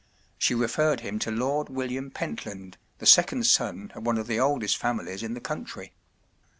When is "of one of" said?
3.93-4.25